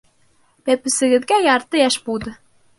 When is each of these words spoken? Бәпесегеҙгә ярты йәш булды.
Бәпесегеҙгә 0.69 1.39
ярты 1.51 1.85
йәш 1.85 2.01
булды. 2.09 2.37